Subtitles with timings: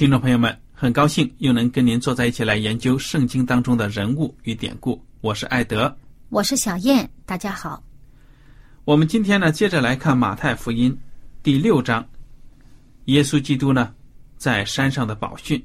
[0.00, 4.98] 听众朋友们，很高兴又能跟您坐在一起来研究圣经当中的人物与典故。
[5.20, 5.94] 我是艾德，
[6.30, 7.84] 我是小燕，大家好。
[8.86, 10.98] 我们今天呢，接着来看马太福音。
[11.42, 12.02] 第六章，
[13.04, 13.94] 耶稣基督呢，
[14.38, 15.62] 在山上的宝训。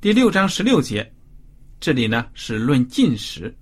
[0.00, 1.12] 第六章十六节，
[1.78, 3.56] 这里呢是论进食。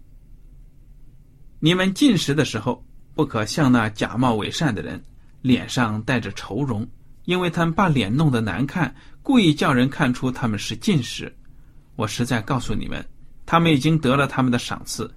[1.61, 2.83] 你们进食的时候，
[3.15, 4.99] 不可像那假冒伪善的人，
[5.43, 6.89] 脸上带着愁容，
[7.27, 8.93] 因为他们把脸弄得难看，
[9.23, 11.33] 故意叫人看出他们是近视。
[11.95, 13.07] 我实在告诉你们，
[13.45, 15.13] 他们已经得了他们的赏赐。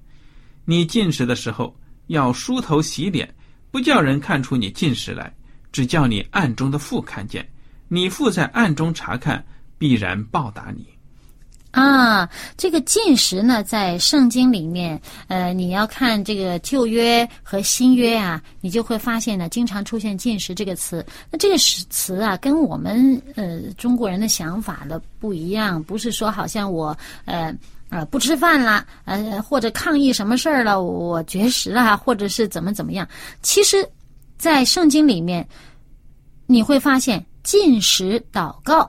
[0.66, 1.75] 你进食的时候，
[2.08, 3.34] 要梳头洗脸。
[3.72, 5.31] 不叫人看出你进食来，
[5.72, 7.48] 只叫你暗中的父看见，
[7.88, 9.46] 你父在暗中查看，
[9.78, 10.88] 必然报答你。
[11.72, 21.06] 啊，这个进食呢，在圣经里面，呃，你要看这个旧约和新约啊，你就会发现呢，经常出现进食这个词。
[21.31, 27.53] 那这个词啊，跟我们呃中国人的想法的不一样，不是说好像我呃。
[27.90, 33.07] 啊，不吃饭了，呃，或者抗议什么事儿了，我绝食了，或者是怎么怎么样？
[33.41, 33.84] 其实，
[34.38, 35.44] 在圣经里面，
[36.46, 38.88] 你会发现进食祷告，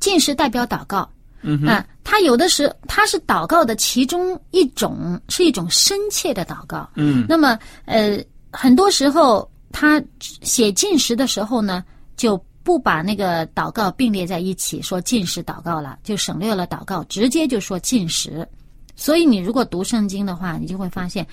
[0.00, 1.08] 进食代表祷告，
[1.42, 8.18] 嗯啊，他有的时他是祷告的其中一种，是一种深切的祷告，嗯，那么呃，
[8.50, 11.84] 很多时候他写进食的时候呢，
[12.16, 12.42] 就。
[12.62, 18.46] 不把那个祷告并列在一起，说进食祷告了，就省略了祷告，直接就说进食。
[18.94, 21.26] 所以你如果读圣经的话，你就会发现，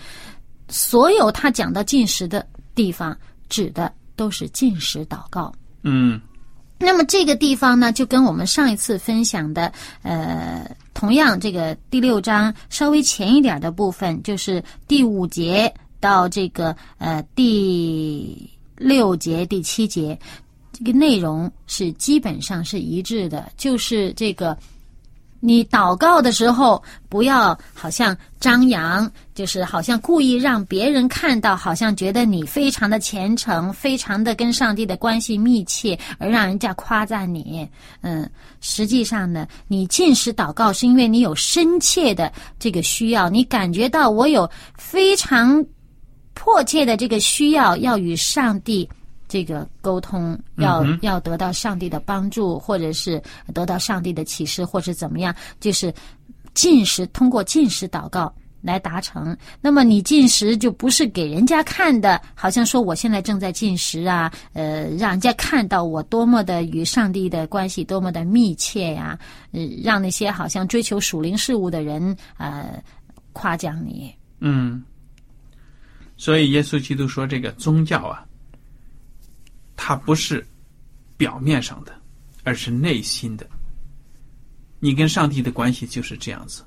[0.69, 3.16] 所有他讲到进食的地方，
[3.50, 5.53] 指的都是进食祷告。
[5.84, 6.19] 嗯，
[6.80, 9.72] 那么这个地方呢，就跟我们上一次分享的，
[10.04, 20.18] 呃，同样这个第六章稍微前一点的部分，就是第五节到这个呃第六节、第七节。
[20.72, 24.56] 这个内容是基本上是一致的，就是这个，
[25.40, 37.68] 你祷告的时候不要好像张扬，就是好像故意让别人看到，好像觉得你非常的虔诚，非常的跟上帝的关系密切，而让人家夸赞你。
[38.02, 38.30] 嗯，
[38.62, 45.64] 实际上呢，你进食祷告是因为你有深切的这个需要，你感觉到我有非常
[46.34, 48.90] 迫切的这个需要，要与上帝。
[49.28, 53.22] 这个沟通要要得到上帝的帮助，或者是
[53.54, 55.94] 得到上帝的启示，或者怎么样，就是
[56.54, 59.38] 进食，通过进食祷告来达成。
[59.62, 69.18] 那么你进食就不是给人家看的，好像说我现在正在进食啊，呃，让人家看到我多么的与上帝的关系多么的密切呀，
[69.52, 72.82] 呃，让那些好像追求属灵事物的人呃
[73.34, 74.14] 夸奖你。
[74.40, 74.84] 嗯，
[76.16, 78.23] 所以耶稣基督说这个宗教啊。
[79.87, 80.45] 它不是
[81.16, 81.95] 表面上的，
[82.43, 83.49] 而是内心的。
[84.81, 86.61] 你跟上帝的关系就是这样子，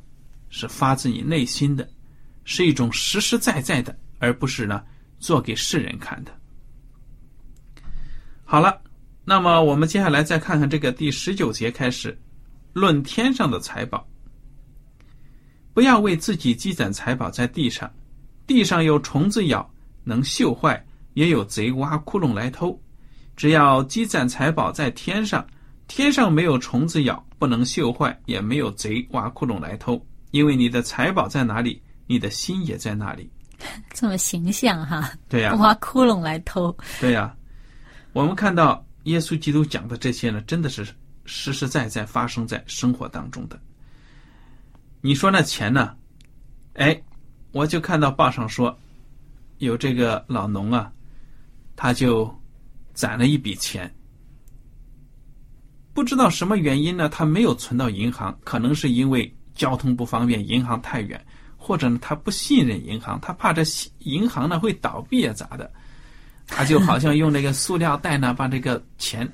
[0.49, 1.87] 是发自你内心的，
[2.45, 4.83] 是一种实实在在的，而不是呢
[5.19, 6.33] 做给世人看的。
[8.43, 8.81] 好了，
[9.27, 12.19] 那么我们接下来再看看这个第十九节开始
[12.73, 14.09] 论天上的财宝。
[15.75, 17.93] 不要为自己积攒财宝在地上，
[18.47, 19.71] 地上有虫子咬，
[20.05, 20.83] 能锈坏；
[21.13, 22.81] 也有贼挖窟窿来偷。
[23.41, 25.43] 只要积攒财宝在天上，
[25.89, 29.99] 天上没有虫子咬，不能锈坏，也没有贼挖窟窿来偷。
[30.31, 33.31] 因为你的财宝在哪里，你的心也在哪里。
[33.95, 35.11] 这么形象哈？
[35.27, 36.77] 对呀、挖窟窿来偷。
[37.01, 37.35] 对呀、
[38.13, 40.87] 我们看到耶稣基督讲的这些呢，真的是
[41.25, 43.59] 实实在在发生在生活当中的。
[45.01, 45.97] 你说那钱呢？
[46.75, 47.03] 哎，
[47.53, 48.79] 我就看到报上说，
[49.57, 50.93] 有这个老农啊，
[51.75, 52.39] 他就
[52.95, 53.93] 攒了一笔钱，
[55.93, 61.23] 不知道什么原因呢，他没有存到银行，可能是因为交通不方便，银行太远，
[61.57, 63.63] 或者呢他不信任银行，他怕这
[64.01, 65.71] 银行呢会倒闭啊咋的？
[66.47, 69.31] 他就好像用那个塑料袋呢，把这个钱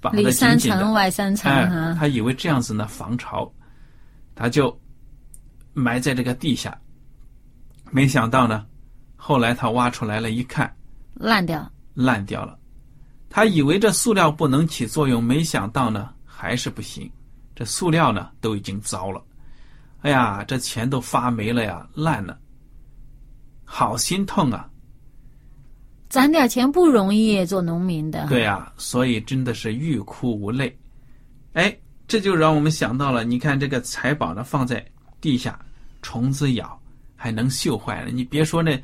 [0.00, 1.94] 绑得紧紧的层，外三层哎，。
[1.94, 3.50] 他以为这样子呢防潮，
[4.34, 4.78] 他就
[5.72, 6.78] 埋在这个地下。
[7.90, 8.66] 没想到呢，
[9.16, 10.70] 后来他挖出来了，一看
[11.14, 11.70] 烂掉。
[11.98, 12.56] 烂掉了。
[13.28, 17.10] 他以为这塑料不能起作用，没想到呢还是不行。
[17.54, 19.20] 这塑料呢都已经糟了，
[20.02, 22.38] 哎呀，这钱都发霉了呀，烂了，
[23.64, 24.70] 好心痛啊！
[26.08, 28.26] 攒点钱不容易，做农民的。
[28.28, 30.78] 对呀、所以真的是欲哭无泪。
[31.54, 34.86] 哎，这就让我们想到了，你看这个财宝呢放在
[35.20, 35.58] 地下，
[36.00, 36.80] 虫子咬
[37.16, 38.10] 还能锈坏了。
[38.12, 38.80] 你别说那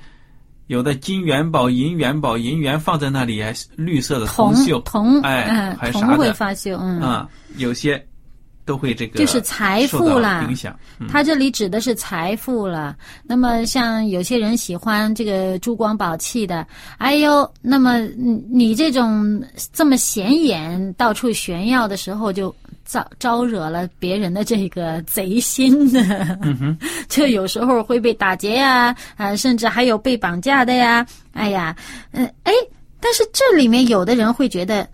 [0.67, 8.03] 有的金元宝、银元宝、银元放在那里还绿色的铜锈，铜哎嗯铜还啥的会发锈，嗯，啊、有些
[8.65, 10.75] 都会这个就是财富啦影响。
[10.99, 12.97] 嗯它这里指的是财富了。
[13.25, 16.67] 那么像有些人喜欢这个珠光宝气的，
[16.99, 22.55] 哎呦，那么你你这种这么显眼、到处炫耀的时候，就
[22.85, 26.39] 招招惹了别人的这个贼心呢。
[26.43, 26.79] 嗯哼，
[27.09, 31.07] 这有时候会被打劫呀，啊，甚至还有被绑架的呀。
[31.33, 31.77] 哎呀，
[32.13, 32.53] 嗯、哎，
[33.01, 34.89] 但是这里面有的人会觉得，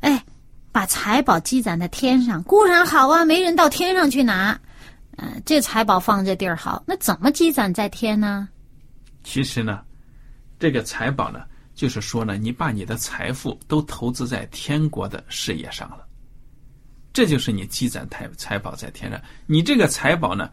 [0.00, 0.22] 哎，
[0.72, 4.58] 把财宝积攒在天上固然好啊，没人到天上去拿。
[5.16, 8.48] 呃，这财宝放这地儿好，那怎么积攒在天呢？
[9.24, 9.80] 其实呢，
[10.60, 11.40] 这个财宝呢，
[11.74, 16.06] 就是说呢，你把你的财富都投资在天国的事业上了，
[17.12, 19.20] 这就是你积攒财财宝在天上。
[19.46, 20.50] 你这个财宝呢，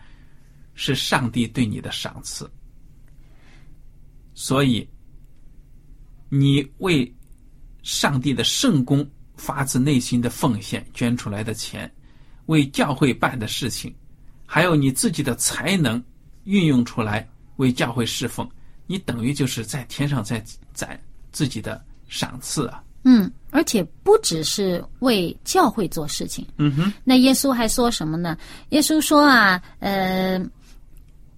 [0.73, 2.49] 是上帝对你的赏赐，
[4.33, 4.87] 所以
[6.29, 7.13] 你为
[7.83, 11.93] 上帝的圣功发自内心的奉献捐出来的钱，
[12.47, 13.93] 为教会办的事情，
[14.45, 16.03] 还有你自己的才能
[16.45, 18.49] 运用出来为教会侍奉，
[18.87, 20.43] 你等于就是在天上在
[20.73, 20.99] 攒
[21.31, 22.83] 自己的赏赐啊。
[23.05, 26.45] 嗯，而且不只是为教会做事情。
[26.57, 28.35] 嗯哼，那耶稣还说什么呢？
[28.69, 30.43] 耶稣说啊，呃，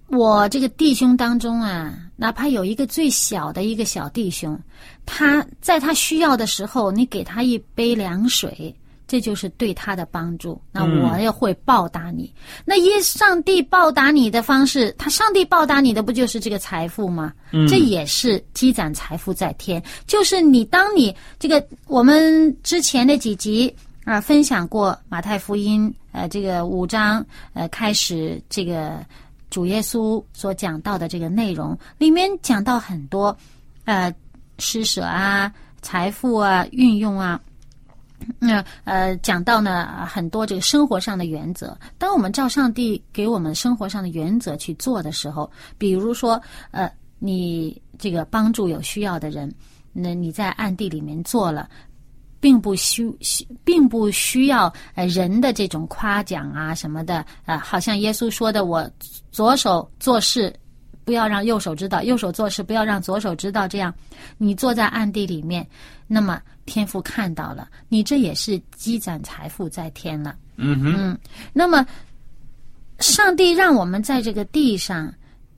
[0.08, 4.58] 我这个弟兄当中啊，哪怕有一个最小的一个小弟兄，
[5.04, 8.74] 他在他需要的时候，你给他一杯凉水，
[9.08, 10.60] 这就是对他的帮助。
[10.70, 12.32] 那嗯我也会报答你。
[12.64, 17.32] 那耶上帝报答你的方式，他上帝报答你的不就是这个财富吗？
[17.66, 23.74] 这也是积攒财富在天，就是你当你这个我们之前的几集
[24.04, 29.04] 啊、分享过马太福音呃这个五章呃开始这个
[29.50, 33.34] 主耶稣所讲到的这个内容，里面讲到很多
[33.84, 34.14] 呃
[34.58, 37.40] 施舍啊、财富啊、运用啊。
[38.38, 41.76] 那呃，讲到呢很多这个生活上的原则。
[41.98, 49.52] 当我们照上帝给我们生活上的原则去做的时候，比如说呃，你这个帮助有需要的人，
[49.92, 51.68] 那你在暗地里面做了。
[52.40, 58.88] 并不需需，并不需要呃人的这种夸奖啊什么的，呃，好像耶稣说的，我
[59.32, 60.54] 左手做事
[61.08, 63.94] 不要让右手知道，右手做事不要让左手知道，这样
[64.36, 65.66] 你坐在暗地里面，
[66.06, 70.36] 那么天父看到了，你这也是积攒财富在天了。
[70.56, 71.18] 嗯哼，
[71.54, 71.86] 那么，
[72.98, 75.10] 上帝让我们在这个地上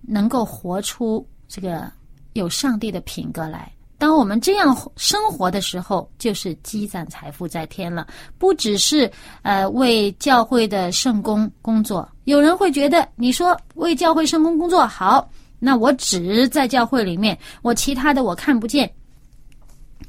[0.02, 1.90] 能够活出这个
[2.35, 3.73] 有上帝的品格来。
[3.99, 8.07] 当我们这样生活的时候，就是积攒财富在天了。
[8.38, 9.11] 不只是
[9.42, 15.30] 呃为教会的圣工工作，有人会觉得你说为教会圣工工作好，
[15.61, 18.90] 那我只在教会里面，我其他的我看不见，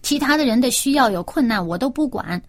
[0.01, 2.41] 其他的人的需要有困难我都不管，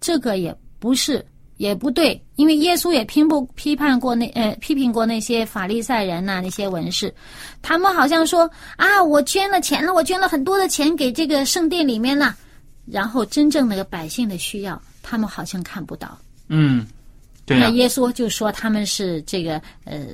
[0.00, 1.24] 这个也不是
[1.58, 7.14] 也不对，因为耶稣也批不批判过那呃批评过那些法利赛人呐、那些文士，
[7.62, 12.36] 他们好像说啊，我捐了钱了，我捐了很多的钱给这个圣殿里面了，
[12.86, 16.18] 然后真正那个百姓的需要，他们好像看不到。
[16.48, 16.86] 嗯，
[17.44, 20.04] 对啊、那耶稣就说他们是这个呃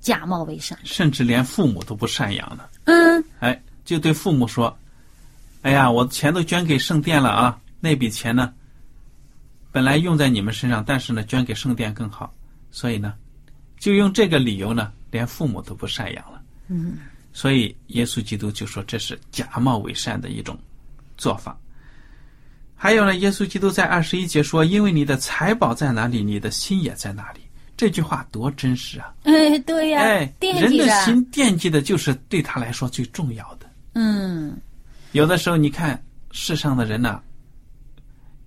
[0.00, 0.78] 假冒为善。
[0.84, 2.70] 甚至连父母都不赡养了。
[2.84, 4.76] 嗯，哎，就对父母说
[5.62, 8.52] ：“哎呀，我钱都捐给圣殿了啊，那笔钱呢，
[9.72, 12.32] 本来用在你们身上，但是呢，捐给圣殿更好，
[12.70, 13.14] 所以呢，
[13.78, 16.98] 就用这个理由呢，连父母都不赡养了。”嗯，
[17.32, 20.58] 所以耶稣基督就说这是假冒伪善的一种
[21.16, 21.58] 做法。
[22.76, 27.40] 还有呢，耶稣基督在二十一节说：“因为你的财宝在哪里，你的心也在哪里。”
[27.78, 29.14] 这句话多真实啊！
[29.22, 30.86] 哎，对呀、哎，人惦记着。
[30.86, 33.66] 的心惦记的就是对他来说最重要的。
[33.94, 34.56] 嗯，
[35.12, 37.20] 有的时候，你看世上的人呢、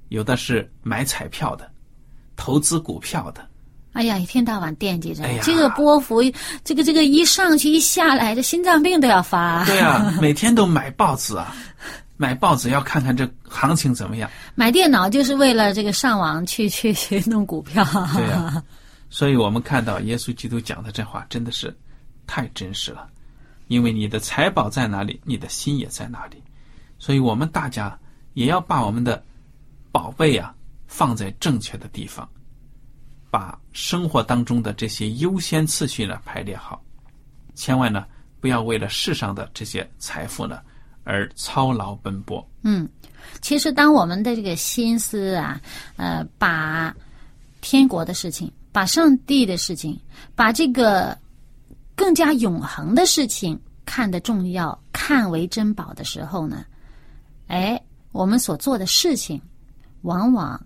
[0.09, 1.71] 有的是买彩票的，
[2.35, 3.47] 投资股票的，
[3.93, 6.21] 哎呀，一天到晚惦记着、哎呀这个波幅，
[6.65, 9.63] 这个这个一上去一下来，这心脏病都要发。
[9.63, 11.55] 对啊， 每天都买报纸啊，
[12.17, 14.29] 买报纸要看看这行情怎么样。
[14.55, 17.81] 买电脑就是为了这个上网去去去弄股票。
[18.13, 18.61] 对呀、
[19.11, 21.77] 所以我们看到耶稣基督讲的这话真的是
[22.25, 23.07] 太真实了，
[23.67, 26.41] 因为你的财宝在哪里，你的心也在哪里。
[26.97, 27.99] 所以我们大家
[28.35, 29.21] 也要把我们的
[29.91, 30.55] 宝贝啊
[30.87, 32.27] 放在正确的地方，
[33.29, 36.81] 把生活当中的这些优先次序呢排列好，
[37.53, 38.05] 千万呢
[38.39, 40.61] 不要为了世上的这些财富呢
[41.03, 42.47] 而操劳奔波。
[42.61, 42.87] 嗯，
[43.41, 45.59] 其实当我们的这个心思啊，
[45.97, 46.95] 呃，把
[47.59, 49.99] 天国的事情、把上帝的事情、
[50.35, 51.17] 把这个
[51.95, 56.65] 更加永恒的事情看得重要、看为珍宝的时候呢，
[57.47, 59.41] 哎，我们所做的事情，
[60.01, 60.59] 往往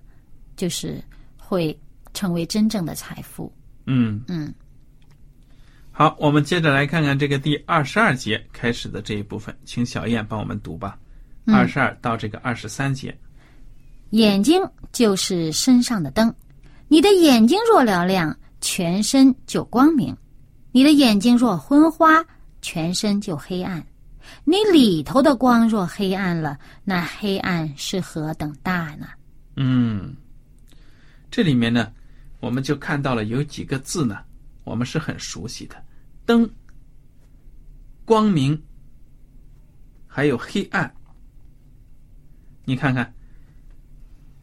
[0.56, 1.04] 就是
[1.38, 1.78] 会
[2.14, 3.52] 成为真正的财富。
[3.86, 4.54] 嗯嗯，
[5.92, 10.98] 好，我们接着来看看这个第二十二节开始的这一部分，请小燕帮我们读吧。
[11.48, 13.16] 二十二到这个二十三节，
[14.10, 14.60] 眼睛
[14.92, 16.34] 就是身上的灯，
[16.88, 20.14] 你的眼睛若嘹亮，全身就光明；
[20.72, 22.24] 你的眼睛若昏花，
[22.62, 23.86] 全身就黑暗。
[24.44, 29.08] 你里头的光若黑暗了，那黑暗是何等大呢？
[29.56, 30.16] 嗯，
[31.30, 31.92] 这里面呢，
[32.40, 34.20] 我们就看到了有几个字呢，
[34.64, 35.76] 我们是很熟悉的：
[36.26, 36.50] 灯、
[38.04, 38.60] 光明，
[40.08, 40.94] 还有黑暗。
[42.64, 43.14] 你看看，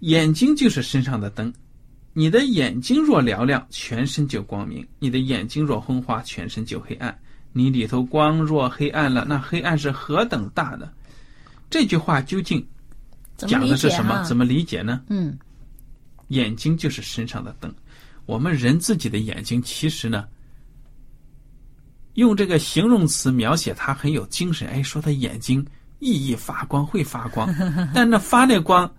[0.01, 1.53] 眼睛就是身上的灯，
[2.13, 7.17] 你的眼睛若嘹亮，全身就光明；你的眼睛若昏花，全身就黑暗。
[7.53, 10.91] 你里头光若黑暗了，那黑暗是何等大呢？
[11.71, 12.67] 这句话究竟
[13.37, 14.23] 讲的是什么？
[14.25, 15.03] 怎么理解呢？
[15.09, 15.39] 嗯
[16.29, 17.75] 眼睛就是身上的灯。
[18.25, 20.27] 我们人自己的眼睛，其实呢，
[22.15, 24.67] 用这个形容词描写它很有精神。
[24.69, 25.63] 哎，说他眼睛
[25.99, 27.55] 熠熠发光，会发光，
[27.93, 28.91] 但那发那光，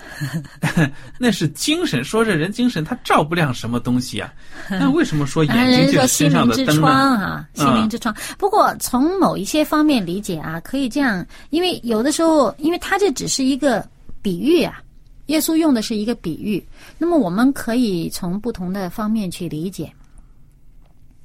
[1.18, 2.02] 那是精神。
[2.02, 4.32] 说这人精神，他照不亮什么东西啊？
[4.70, 6.80] 那为什么说啊，眼睛就是说心灵之身上的灯呢？
[6.80, 8.14] 窗啊，心灵之窗。
[8.38, 13.86] 不过从某一些方面理解啊，可以这样，因为有的时候，因为它这只是一个
[14.20, 14.82] 比喻啊，
[15.26, 16.64] 耶稣用的是一个比喻，
[16.98, 19.92] 那么我们可以从不同的方面去理解。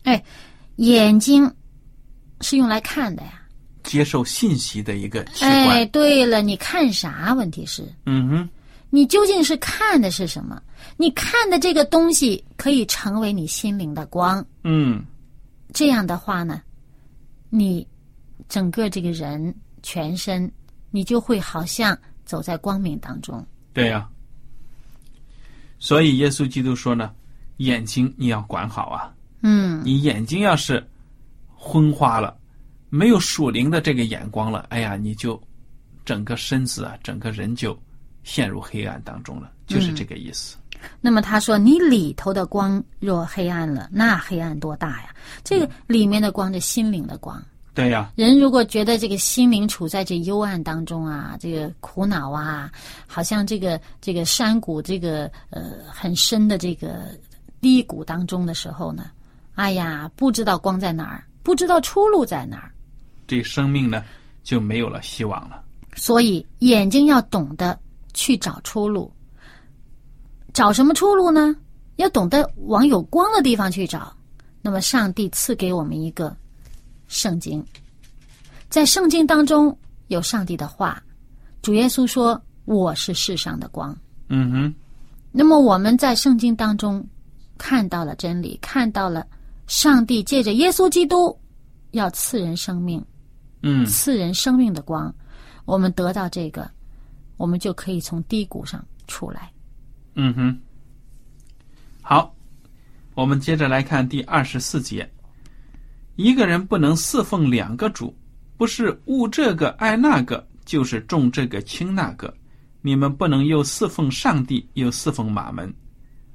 [0.04, 0.24] 哎，
[0.78, 1.52] 眼睛
[2.42, 3.42] 是用来看的呀。
[3.84, 7.34] 接受信息的一个器哎，对了，你看啥？
[7.34, 8.50] 问题是，嗯哼，
[8.90, 10.62] 你究竟是看的是什么？
[10.96, 14.46] 你看的这个东西可以成为你心灵的光。
[14.64, 15.04] 嗯，
[15.74, 16.62] 这样的话呢，
[17.50, 17.86] 你
[18.48, 19.54] 整个这个人
[19.84, 20.50] 全身，
[20.90, 23.46] 你就会好像走在光明当中。
[23.74, 24.08] 对呀、
[25.80, 27.14] 所以耶稣基督说呢，
[27.58, 29.14] 眼睛你要管好啊。
[29.42, 30.84] 嗯，你眼睛要是
[31.56, 32.36] 昏花了，
[32.90, 35.40] 没有属灵的这个眼光了，哎呀，你就
[36.06, 37.78] 整个身子啊，整个人就
[38.28, 40.58] 陷入黑暗当中了，就是这个意思。
[41.00, 45.16] 那么他说，你里头的光若黑暗了，那黑暗多大呀？
[45.46, 47.42] 这个里面的光，这心灵的光。
[47.74, 52.70] 对呀、人如果觉得这个心灵处在这幽暗当中啊，这个苦恼啊，
[53.08, 57.18] 好像这个这个山谷这个呃很深的这个
[57.62, 59.12] 低谷当中的时候呢，
[59.56, 62.72] 哎呀，不知道光在哪儿，不知道出路在哪儿。
[63.26, 64.04] 这生命呢
[64.44, 65.64] 就没有了希望了。
[65.96, 67.78] 所以眼睛要懂得
[68.18, 69.14] 去找出路。
[70.52, 71.56] 找什么出路呢？
[71.98, 74.12] 要懂得往有光的地方去找。
[74.60, 76.36] 那么，上帝赐给我们一个
[77.08, 77.64] 圣经，
[78.70, 81.02] 在圣经当中有上帝的话。
[81.62, 83.96] 主耶稣说：“我是世上的光。
[84.30, 84.76] 嗯哼，”
[85.32, 87.06] 那么我们在圣经当中
[87.58, 89.26] 看到了真理，看到了
[89.68, 91.38] 上帝借着耶稣基督
[91.92, 93.04] 要赐人生命，
[93.64, 95.14] 嗯，赐人生命的光，
[95.66, 96.70] 我们得到这个，
[97.38, 99.52] 我们就可以从低谷上出来。
[100.16, 100.60] 嗯哼。
[102.02, 102.36] 好，
[103.14, 105.10] 我们接着来看第二十四节。
[106.16, 108.16] 一个人不能侍奉两个主，
[108.58, 112.34] 不是务这个爱那个，就是重这个轻那个。
[112.82, 115.72] 你们不能又侍奉上帝，又侍奉马门。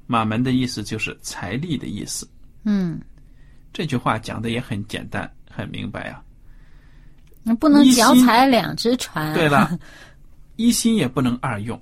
[0.05, 2.29] 马门的意思就是财力的意思。
[2.63, 3.01] 嗯，
[3.73, 6.23] 这句话讲的也很简单，很明白啊。
[7.41, 9.33] 你不能脚踩两只船。
[9.33, 9.77] 对了，
[10.55, 11.81] 一心也不能二用，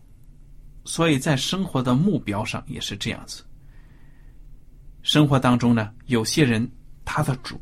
[0.85, 3.43] 所以在生活的目标上也是这样子。
[5.01, 6.69] 生活当中呢，有些人
[7.03, 7.59] 他的主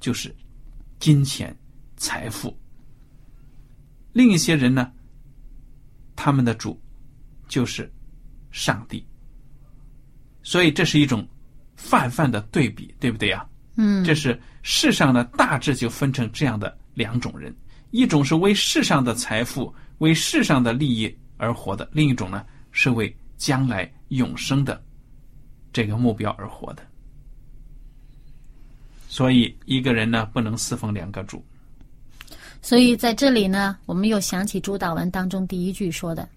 [0.00, 0.34] 就是
[1.00, 1.56] 金钱、
[1.96, 2.54] 财富；
[4.12, 4.92] 另一些人呢，
[6.14, 6.80] 他们的主
[7.48, 7.90] 就是
[8.50, 9.04] 上帝。
[10.42, 11.26] 所以这是一种
[11.76, 13.46] 泛泛的对比，对不对呀？
[13.76, 17.54] 嗯，这是世上呢大致就分成这样的两种人：
[17.90, 24.82] 一种是为世上的财富、为世上的利益而活的；另一种呢是为将来永生的
[25.72, 26.82] 这个目标而活的。
[29.08, 31.42] 所以，一个人呢不能侍奉两个主。
[32.60, 36.28] 所以在这里呢，我们又想起主祷文当中第一句说的：“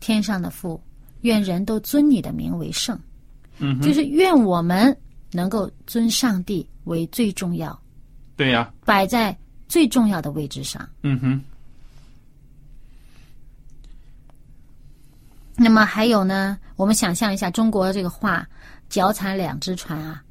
[0.00, 0.80] 天上的父，
[1.22, 2.98] 愿人都尊你的名为圣。”
[3.58, 4.94] 嗯，就是愿我们
[5.32, 7.78] 能够尊上帝为最重要，
[8.36, 9.36] 对呀、摆在
[9.66, 10.86] 最重要的位置上。
[11.02, 11.42] 嗯哼，
[15.56, 18.46] 那么还有呢，我们想象一下中国这个话
[18.88, 20.22] “脚踩两只船”啊，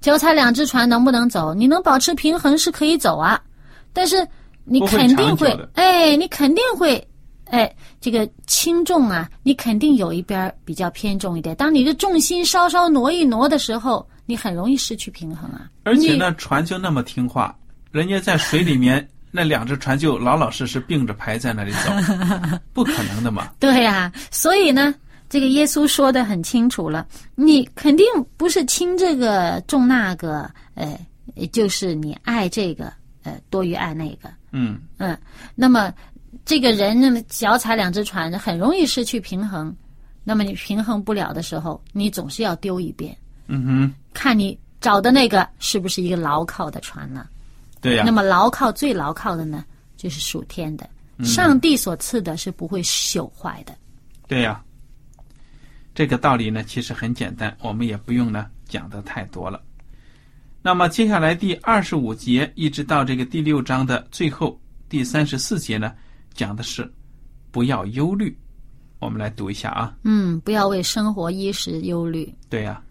[0.00, 1.52] 脚踩两只船能不能走？
[1.54, 3.40] 你能保持平衡是可以走啊，
[3.92, 4.26] 但是
[4.64, 7.06] 你肯定会哎，你肯定会，
[7.44, 11.54] 哎，这个轻重啊，你肯定有一边儿比较偏重一点。
[11.56, 15.68] 当你的重心稍稍挪一挪的时候，你很容易失去平衡啊。
[15.82, 17.54] 而且呢，船就那么听话，
[17.92, 19.06] 人家在水里面
[19.36, 21.90] 那两只船就老老实实并着排在那里走，
[22.72, 23.50] 不可能的嘛。
[23.58, 24.94] 对呀、所以呢，
[25.28, 30.96] 这个耶稣说的很清楚了，你肯定不是轻这个重那个，呃，
[31.50, 32.92] 就是你爱这个，
[33.24, 35.18] 呃，多于爱那个，嗯，嗯，
[35.56, 35.92] 那么
[36.44, 39.74] 这个人呢，脚踩两只船，很容易失去平衡。
[40.22, 43.12] 那么你平衡不了的时候，你总是要丢一边，
[43.48, 47.26] 嗯哼，看你找的那个是不是一个牢靠的船呢？
[47.84, 49.62] 对呀、那么牢靠最牢靠的呢，
[49.94, 50.88] 就是属天的，
[51.22, 53.76] 上帝所赐的是不会朽坏的。
[54.26, 54.64] 对呀、
[55.94, 59.62] 这个道理呢，其实很简单，我们也不用呢讲的太多了。
[60.62, 65.92] 那么接下来第二十五节一直到这个第六章的最后第三十四节呢，
[66.32, 66.90] 讲的是
[67.50, 68.34] 不要忧虑。
[68.98, 69.94] 我们来读一下啊。
[70.04, 72.34] 嗯，不要为生活衣食忧虑。
[72.48, 72.82] 对呀、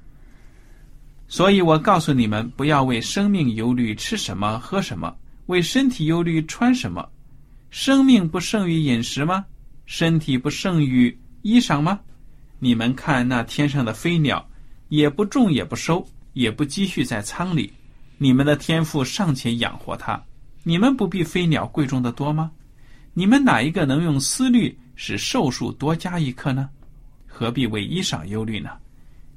[1.34, 5.12] 所以我告诉你们，不要为生命忧虑吃什么喝什么，
[5.48, 7.10] 为身体忧虑穿什么。
[7.72, 9.44] 生命不胜于饮食吗？
[9.88, 12.00] 身体不胜于衣裳吗？
[12.60, 14.48] 你们看那天上的飞鸟，
[14.90, 17.74] 也不种也不收，也不积蓄在仓里，
[18.20, 20.24] 你们的天赋尚且养活它，
[20.62, 22.52] 你们不比飞鸟贵重的多吗？
[23.16, 26.70] 你们哪一个能用思虑使寿数多加一刻呢？
[27.26, 28.70] 何必为衣裳忧虑呢？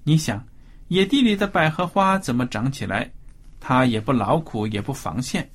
[0.04, 0.46] 你想，
[0.88, 3.11] 野地里的百合花怎么长起来？
[3.59, 5.49] 它也不劳苦，也不防线。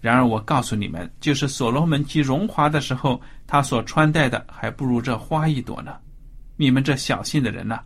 [0.00, 5.94] 然而我告诉你们，就是所罗门极荣华的时候，他所穿戴的还不如这花一朵呢。
[6.56, 7.80] 你们这小心的人呐、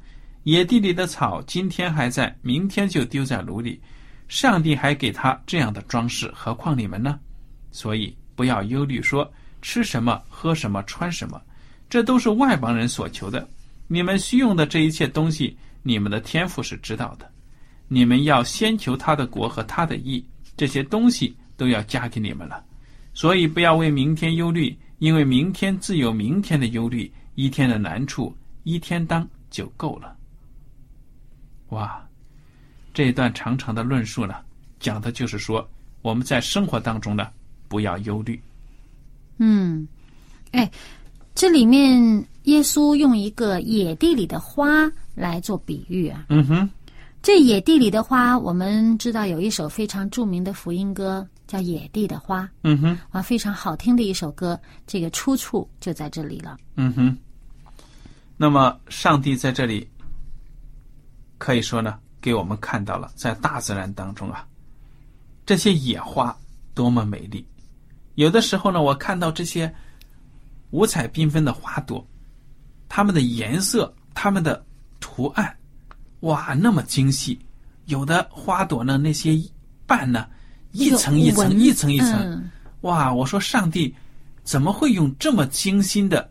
[0.44, 3.80] 野地里的草今天还在，明天就丢在炉里。
[4.26, 7.18] 上帝还给他这样的装饰，何况你们呢？
[7.70, 9.30] 所以不要忧虑说
[9.62, 11.40] 吃什么、喝什么、穿什么，
[11.88, 13.48] 这都是外邦人所求的。
[13.86, 15.56] 你们需用的这一切东西，
[15.88, 17.26] 你们的天赋是知道的。
[17.88, 20.22] 你们要先求他的国和他的义，
[20.54, 22.62] 这些东西都要加给你们了。
[23.14, 30.14] 所以不要为明天忧虑，因为明天自有明天的忧虑，一天的难处一天当就够了。
[31.70, 32.06] 哇，
[32.92, 34.34] 这一段长长的论述呢，
[34.78, 35.66] 讲的就是说
[36.02, 37.30] 我们在生活当中呢，
[37.66, 38.38] 不要忧虑。
[39.38, 39.88] 嗯，
[40.52, 40.70] 哎，
[41.34, 41.98] 这里面
[42.42, 44.86] 耶稣用一个野地里的花
[45.18, 46.26] 来做比喻啊。
[46.28, 46.68] 嗯哼，
[47.22, 54.58] 这野地里的花，我们知道有一首非常著名的福音歌，叫《野地的花》嗯哼，啊，非常好听的一首歌。
[54.86, 56.56] 这个出处就在这里了。
[56.76, 57.16] 嗯哼。
[58.36, 59.88] 那么，上帝在这里
[61.38, 64.46] 可以说呢，给我们看到了在大自然当中啊，
[65.44, 66.36] 这些野花
[66.72, 67.44] 多么美丽。
[68.14, 69.72] 有的时候呢，我看到这些
[70.70, 72.06] 五彩缤纷的花朵，
[72.88, 74.64] 它们的颜色、它们的
[75.18, 75.52] 图案，
[76.20, 77.36] 哇，那么精细。
[77.86, 79.36] 有的花朵呢，那些
[79.84, 80.28] 瓣呢，
[80.70, 82.48] 一层一层、一层一层，嗯
[82.82, 83.12] 哇！
[83.12, 83.92] 我说上帝
[84.44, 86.30] 怎么会用这么精心的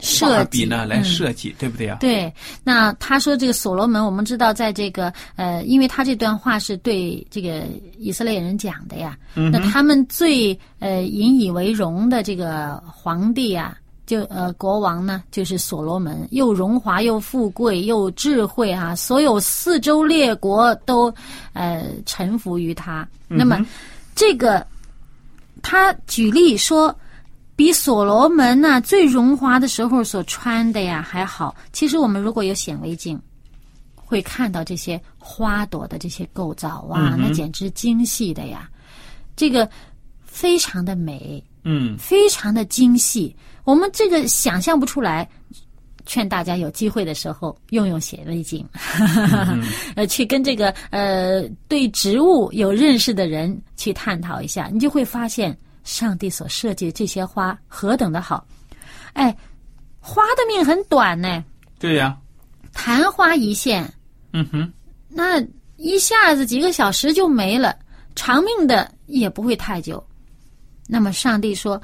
[0.00, 1.98] 设计呢来嗯设计，对不对啊？
[2.00, 2.32] 对，
[2.64, 7.66] 那他说这个所罗门，我们知道在这个呃，因为他这段话是对这个
[7.98, 13.76] 以色列人讲的呀，嗯那他们最呃引以为荣的这个皇帝啊，
[14.08, 21.14] 就呃国王呢，就是所罗门，又荣华又富贵又智慧啊，所有四周列国都
[21.52, 23.08] 呃臣服于他。
[23.28, 23.64] 那么
[24.16, 24.66] 这个
[25.62, 26.92] 他举例说。
[27.58, 31.56] 比所罗门呐、最荣华的时候所穿的呀还好。
[31.72, 33.20] 其实我们如果有显微镜，
[33.96, 38.70] 会看到这些花朵的这些构造，哇，那简直精细的呀！
[39.34, 39.68] 这个
[40.24, 43.34] 非常的美，嗯，非常的精细，
[43.68, 45.28] 我们这个想象不出来。
[46.10, 48.66] 劝大家有机会的时候用用显微镜，
[49.94, 55.54] 呃， 去跟这个呃对植物有认识的人去探讨一下，你就会发现
[55.84, 58.42] 上帝所设计的这些花何等的好。
[59.12, 59.36] 哎，
[60.00, 61.44] 花的命很短呢，
[61.78, 62.16] 对呀、
[62.72, 63.84] 昙花一现，
[64.32, 64.72] 嗯哼，
[65.10, 67.78] 那一下子几个小时就没了，
[68.14, 70.02] 长命的也不会太久。
[70.86, 71.78] 那么上帝说，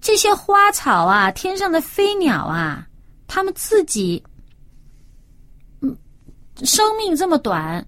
[0.00, 2.86] 这些花草啊，天上的飞鸟啊，
[3.26, 4.22] 它们自己，
[5.80, 5.96] 嗯，
[6.62, 7.86] 生命这么短，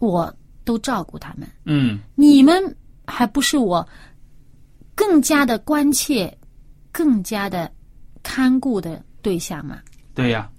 [0.00, 0.32] 我
[0.64, 1.48] 都照顾他们。
[1.64, 3.86] 嗯，你们还不是我
[4.94, 6.36] 更加的关切、
[6.92, 7.70] 更加的
[8.22, 9.80] 看顾的对象吗？
[10.14, 10.50] 对呀、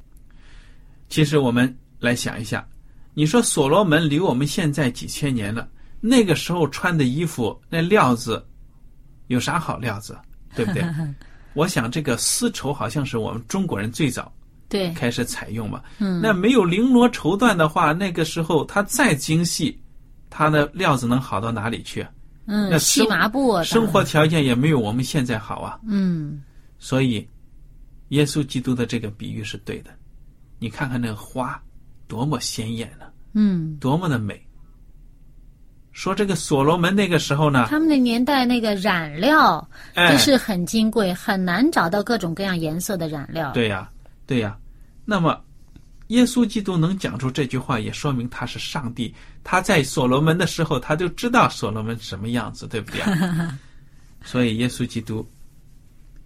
[1.10, 2.68] 其实我们来想一下，
[3.14, 5.70] 你说所罗门离我们现在几千年了，
[6.02, 8.46] 那个时候穿的衣服那料子
[9.30, 10.16] 有啥好料子，
[10.54, 10.84] 对不对？
[11.56, 14.32] 我想这个丝绸好像是我们中国人最早
[14.68, 15.82] 对，开始采用嘛。
[15.98, 19.80] 嗯，那没有绫罗绸缎的话，那个时候它再精细，
[20.30, 22.06] 它的料子能好到哪里去？
[22.46, 25.80] 那嗯，细生麻布生活条件也没有我们现在好啊。
[25.88, 26.42] 嗯。
[26.78, 27.28] 所以，
[28.10, 29.92] 耶稣基督的这个比喻是对的。
[30.60, 31.62] 你看看那个花，
[32.08, 34.42] 多么鲜艳呢、嗯，多么的美。
[36.00, 43.52] 说这个所罗门那个时候呢，他们那年代那个染料真，是很金贵，很难找到各种各样颜色的染料。
[43.52, 43.92] 对呀、
[44.26, 44.58] 对呀、
[45.04, 45.38] 那么，
[46.08, 49.14] 耶稣基督能讲出这句话，也说明他是上帝。
[49.44, 53.60] 他在所罗门的时候，他就知道所罗门什么样子，对不对、啊？
[54.24, 55.30] 所以，耶稣基督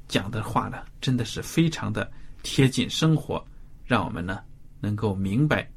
[0.07, 2.07] 讲的话呢，真的是非常的
[2.43, 3.43] 贴近生活，
[3.87, 4.37] 让我们呢
[4.79, 5.67] 能够明白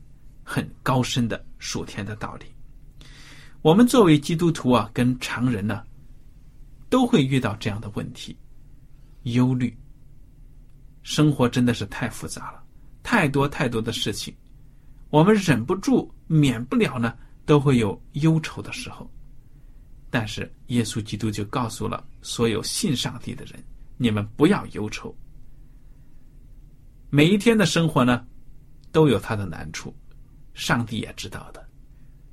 [0.45, 2.45] 很高深的属天的道理。
[3.67, 5.83] 我们作为基督徒啊，跟常人呢，
[6.89, 8.39] 都会遇到这样的问题：
[9.25, 9.77] 忧虑。
[11.03, 12.63] 生活真的是太复杂了，
[13.03, 14.33] 太多太多的事情，
[15.11, 17.13] 我们忍不住、免不了呢，
[17.45, 19.11] 都会有忧愁的时候。
[20.11, 23.61] 但是耶稣基督就告诉了所有信上帝的人：
[23.97, 25.13] 你们不要忧愁。
[27.11, 28.25] 每一天的生活呢，
[28.93, 29.93] 都有它的难处，
[30.55, 31.66] 上帝也知道的。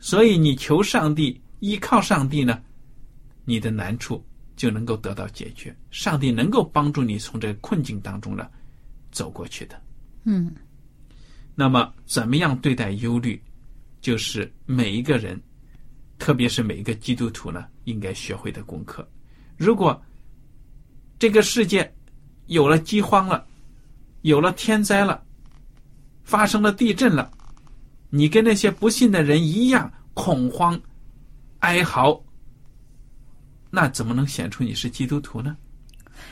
[0.04, 2.62] 所以你求上帝，依靠上帝呢，
[3.46, 4.22] 你的难处
[4.54, 5.74] 就能够得到解决。
[5.92, 8.46] 上帝能够帮助你从这个困境当中呢
[9.13, 9.82] 走过去的。
[10.26, 10.54] 嗯
[11.56, 13.42] 那么，怎么样对待忧虑，
[14.02, 15.42] 就是每一个人，
[16.20, 19.08] 特别是每一个基督徒呢，应该学会的功课。
[19.56, 20.04] 如果
[21.18, 21.89] 这个世界
[22.48, 23.48] 有了饥荒了，
[24.24, 25.24] 有了天灾了，
[26.26, 27.32] 发生了地震了，
[28.15, 30.80] 你跟那些不信的人一样恐慌、
[31.62, 32.23] 哀嚎，
[33.71, 35.58] 那怎么能显出你是基督徒呢？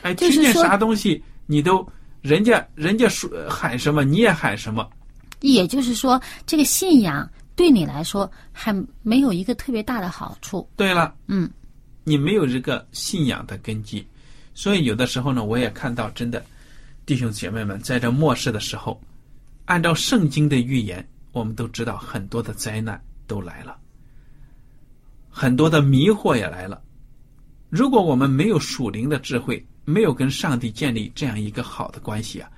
[0.03, 1.83] 哎，听见啥东西你都
[2.21, 4.87] 人家人家说喊什么你也喊什么，
[5.39, 10.69] 也就是说，这个信仰对你来说还没有一个特别大的好处。
[10.75, 11.49] 对了，嗯，
[12.03, 14.05] 你没有这个信仰的根基，
[14.53, 16.45] 所以有的时候呢，我也看到真的
[17.07, 19.01] 弟兄姐妹们在这末世的时候，
[19.65, 23.77] 按照圣经的预言，我们都知道很多的灾难都来了，
[25.29, 26.81] 很多的迷惑也来了。
[27.69, 32.51] 如果我们没有属灵的智慧，没有跟上帝建立这样一个好的关系啊，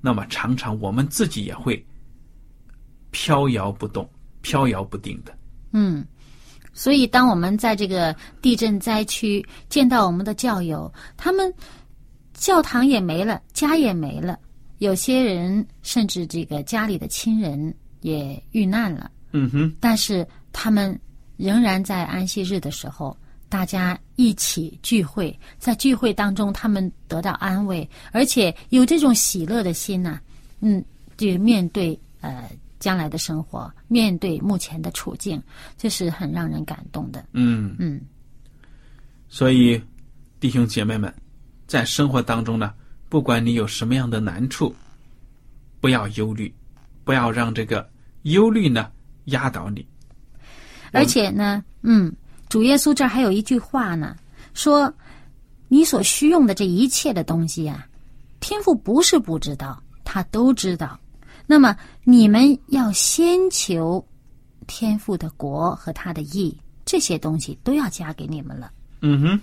[0.00, 1.84] 那么常常我们自己也会
[3.10, 4.08] 飘摇不动、
[4.42, 5.36] 飘摇不定的。
[5.72, 6.06] 嗯，
[6.74, 11.52] 所以当我们在这个地震灾区见到我们的教友，他们
[12.34, 14.38] 教堂也没了，家也没了，
[14.78, 19.10] 有些人甚至这个家里的亲人也遇难了。
[19.32, 20.98] 嗯哼，但是他们
[21.36, 23.16] 仍然在安息日的时候，
[23.48, 30.20] 大家一起聚会，在聚会当中，他们得到安慰，而且有这种喜乐的心呐、
[30.60, 30.84] 嗯，
[31.16, 35.42] 就面对呃将来的生活，面对目前的处境，
[35.76, 37.24] 这是很让人感动的。
[37.32, 37.74] 嗯。
[37.78, 38.00] 嗯
[39.30, 39.78] 所以，
[40.40, 41.12] 弟兄姐妹们，
[41.66, 42.72] 在生活当中呢，
[43.10, 44.74] 不管你有什么样的难处，
[45.80, 46.50] 不要忧虑，
[47.08, 47.88] 不要让这个
[48.24, 48.92] 忧虑呢
[49.24, 49.82] 压倒你。
[50.92, 52.14] 而且呢，嗯，
[52.50, 54.14] 主耶稣这儿还有一句话呢，
[54.52, 54.92] 说
[55.68, 57.88] 你所需用的这一切的东西啊，
[58.40, 61.00] 天父不是不知道，他都知道。
[61.46, 64.06] 那么你们要先求
[64.66, 68.70] 天父的国和他的义，这些东西都要加给你们了。
[69.00, 69.40] 嗯哼，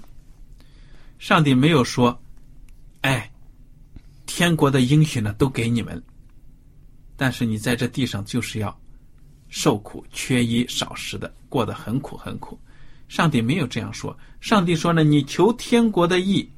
[1.17, 2.15] 上帝没有说，
[3.01, 3.27] 哎，
[4.27, 5.99] 天国的应许呢都给你们，
[7.17, 8.77] 但是你在这地上就是要
[9.49, 12.59] 受苦、缺衣少食的，过得很苦很苦。
[13.07, 16.49] 上帝没有这样说，上帝说呢，你求天国的义，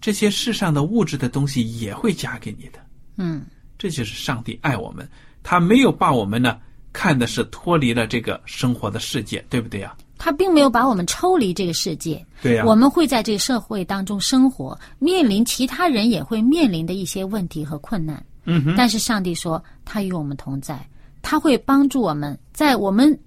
[0.00, 2.78] 这些世上的物质的东西也会加给你的。
[3.16, 3.44] 嗯，
[3.78, 5.08] 这就是上帝爱我们，
[5.42, 6.58] 他没有把我们呢
[6.92, 9.94] 看的是脱离了这个生活的世界，对不对呀？
[10.16, 12.24] 他并没有把我们抽离这个世界。
[12.40, 18.24] 对呀我们会在这个社会当中生活，面临其他人也会面临的一些问题和困难。
[18.44, 20.86] 嗯哼，但是上帝说，他与我们同在，
[21.22, 23.18] 他会帮助我们，在我们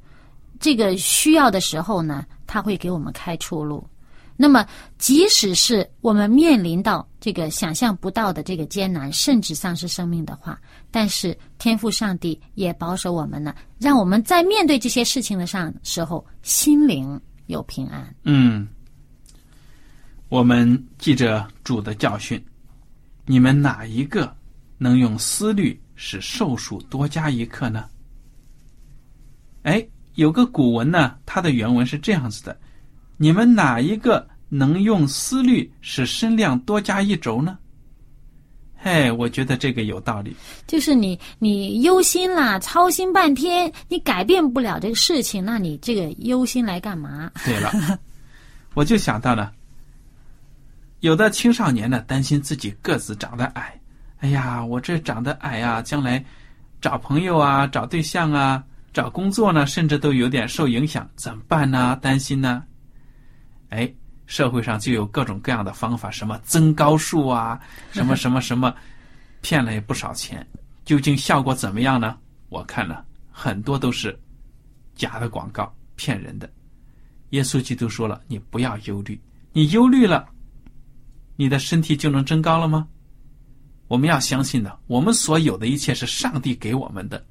[0.60, 3.88] 这个需要的时候呢，他会给我们开出路。
[4.40, 4.64] 那么，
[5.00, 18.16] 即使是我们面临到这个想象不到的这个艰难，甚至丧失生命的话，但是天赋上帝也保守我们呢，让我们在面对这些事情的上时候，心灵有平安。
[18.26, 18.68] 嗯，
[20.30, 22.40] 我们记着主的教训，
[23.26, 24.32] 你们哪一个
[24.78, 27.86] 能用思虑使寿数多加一刻呢？
[29.64, 29.86] 哎，
[30.16, 32.58] 有个古文呢，它的原文是这样子的：
[33.18, 37.58] 你们哪一个能用思虑使身量多加一轴呢？
[38.80, 40.36] 嘿，我觉得这个有道理。
[40.68, 47.32] 就是你你忧心啦，操心半天，你改变不了这个事情，那你这个忧心来干嘛？
[47.44, 48.00] 对了，
[48.76, 49.52] 我就想到了，
[51.00, 53.78] 有的青少年呢担心自己个子长得矮，
[54.20, 56.24] 哎呀，我这长得矮啊，将来
[56.82, 61.96] 找朋友啊、找对象啊、找工作呢，甚至都有点受影响，怎么办呢？
[62.02, 62.64] 担心呢？
[63.70, 63.92] 哎，
[64.26, 67.60] 社会上就有各种各样的方法，什么增高术啊，
[67.92, 68.74] 什么什么什么，
[69.42, 70.46] 骗了也不少钱。
[70.84, 72.18] 究竟效果怎么样呢？
[72.50, 74.18] 我看了很多都是
[74.96, 76.50] 假的广告，骗人的。
[77.32, 80.28] 耶稣基督说了：“你不要忧虑，你忧虑了，
[81.36, 82.88] 你的身体就能增高了吗？”
[83.88, 87.24] 我们要相信的，我们所有的一切是上帝给我们的，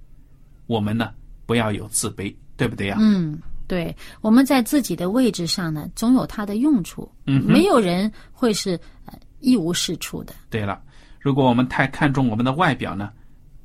[0.67, 1.13] 我们呢
[1.45, 2.97] 不要有自卑，对不对呀？
[2.99, 7.11] 嗯，对，我们在自己的位置上呢，总有它的用处。
[7.27, 10.35] 嗯没有人会是呃一无是处的。
[10.49, 10.81] 对了，
[11.21, 13.11] 如果我们太看重我们的外表呢，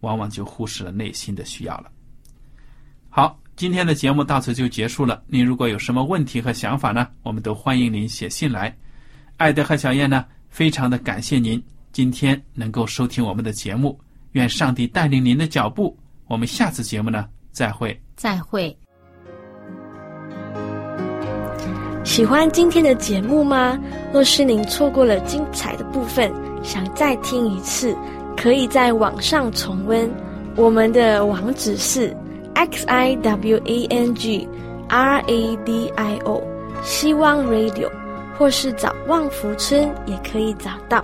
[0.02, 1.90] 往往就忽视了内心的需要了。
[3.10, 5.24] 好，今天的节目到此就结束了。
[5.28, 8.76] 您如果有什么问题和想法呢，我们都欢迎您写信来。
[9.38, 14.00] 艾德和小燕呢，非常的感谢您今天能够收听我们的节目。
[14.34, 15.98] 愿上帝带领您的脚步。
[16.28, 18.00] 我们下次节目呢，再会。
[18.16, 18.76] 再会。
[22.04, 23.78] 喜欢今天的节目吗？
[24.14, 26.32] 若是您错过了精彩的部分，
[26.64, 27.96] 想再听一次，
[28.38, 30.10] 可以在网上重温。
[30.56, 32.16] 我们的网址是
[32.54, 34.48] x i w a n g
[34.88, 36.42] r a d i o
[36.84, 37.90] 希望 Radio，
[38.38, 41.04] 或是找旺福村也可以找到。